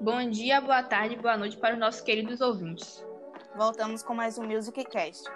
[0.00, 3.04] Bom dia, boa tarde, boa noite para os nossos queridos ouvintes.
[3.56, 5.28] Voltamos com mais um Music Cast.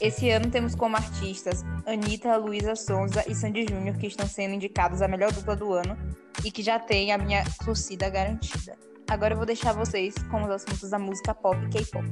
[0.00, 5.02] Esse ano temos como artistas Anitta, Luísa Sonza e Sandy Júnior, que estão sendo indicados
[5.02, 5.94] a melhor dupla do ano
[6.42, 8.74] e que já tem a minha torcida garantida.
[9.06, 12.06] Agora eu vou deixar vocês com os assuntos da música pop e K-pop.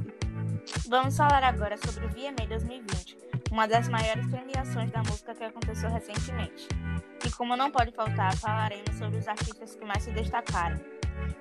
[0.87, 3.17] Vamos falar agora sobre o VMA 2020,
[3.51, 6.67] uma das maiores premiações da música que aconteceu recentemente.
[7.25, 10.79] E como não pode faltar, falaremos sobre os artistas que mais se destacaram.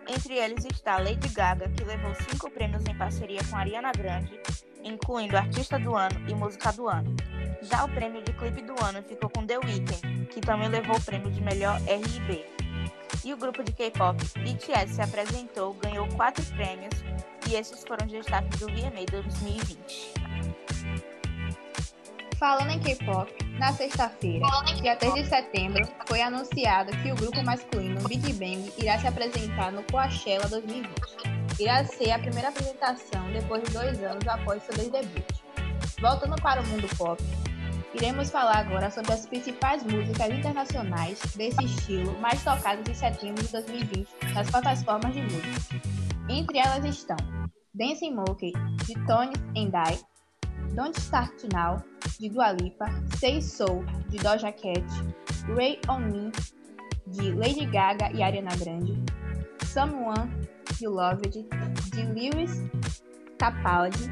[0.08, 4.40] Entre eles está Lady Gaga, que levou cinco prêmios em parceria com Ariana Grande,
[4.82, 7.14] incluindo Artista do Ano e Música do Ano.
[7.62, 11.02] Já o prêmio de clipe do ano ficou com The Weeknd, que também levou o
[11.02, 12.46] prêmio de melhor R&B.
[13.24, 16.94] E o grupo de K-pop BTS se apresentou, ganhou quatro prêmios,
[17.48, 20.14] e esses foram os destaques do VMA 2020.
[22.38, 24.46] Falando em K-pop, na sexta-feira,
[24.82, 29.72] dia 3 de setembro, foi anunciado que o grupo masculino Big Bang irá se apresentar
[29.72, 30.90] no Coachella 2020.
[31.58, 35.24] Irá ser a primeira apresentação depois de dois anos após seu debut.
[35.98, 37.22] Voltando para o mundo pop,
[37.94, 43.50] iremos falar agora sobre as principais músicas internacionais desse estilo mais tocadas em setembro de
[43.50, 45.80] 2020 nas plataformas de música.
[46.28, 47.16] Entre elas estão
[47.74, 48.52] Dancing Monkey,
[48.84, 49.98] de Tony and I,
[50.74, 51.82] Don't Start Now,
[52.18, 52.86] de Dua Lipa,
[53.18, 54.84] Say So, de Doja Cat,
[55.48, 56.32] Ray On Me,
[57.06, 58.96] de Lady Gaga e Ariana Grande,
[59.64, 60.30] Someone
[60.80, 61.46] You Loved,
[61.92, 62.62] de Lewis
[63.38, 64.10] Capaldi,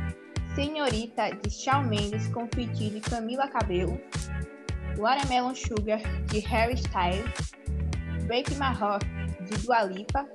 [0.54, 3.98] Senhorita, de Shawn Mendes com feat de Camila Cabello,
[4.98, 7.24] Watermelon Sugar, de Harry Styles,
[8.26, 9.04] Break My Heart,
[9.48, 10.26] de Dua Lipa,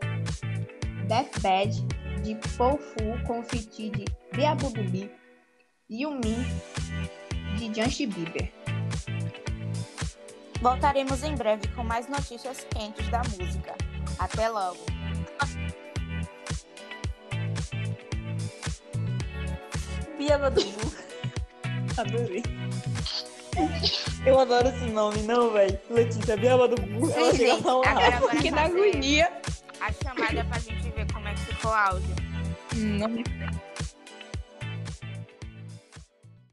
[1.07, 1.71] Death Bad,
[2.23, 4.05] de Paul Fu com feat de
[4.35, 5.09] Beabudubi,
[5.89, 6.35] Yumi,
[7.59, 8.49] de Justin Bieber.
[10.61, 13.75] Voltaremos em breve com mais notícias quentes da música.
[14.17, 14.79] Até logo!
[20.17, 20.93] Biabadubu.
[21.97, 22.43] Adorei.
[24.25, 25.79] Eu adoro esse nome, não, velho.
[25.89, 27.11] Letícia Biabadubu.
[27.11, 28.19] Ela chega Agora rápido.
[28.21, 29.31] bora Que agonia.
[29.81, 32.15] A chamada pra gente ver como é que ficou o áudio.
[32.75, 33.23] Não me